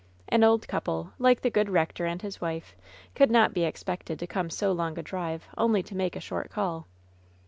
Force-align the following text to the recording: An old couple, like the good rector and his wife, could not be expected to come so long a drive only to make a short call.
An 0.29 0.43
old 0.43 0.67
couple, 0.67 1.13
like 1.19 1.41
the 1.41 1.51
good 1.51 1.69
rector 1.69 2.07
and 2.07 2.23
his 2.23 2.41
wife, 2.41 2.75
could 3.13 3.29
not 3.29 3.53
be 3.53 3.65
expected 3.65 4.17
to 4.17 4.25
come 4.25 4.49
so 4.49 4.71
long 4.71 4.97
a 4.97 5.03
drive 5.03 5.47
only 5.59 5.83
to 5.83 5.95
make 5.95 6.15
a 6.15 6.19
short 6.19 6.49
call. 6.49 6.87